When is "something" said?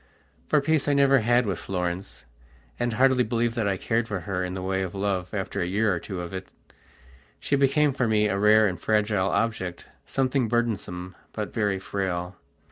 10.07-10.47